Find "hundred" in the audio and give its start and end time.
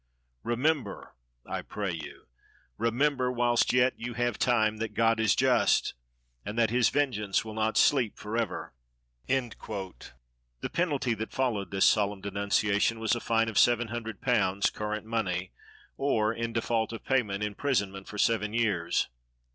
13.89-14.21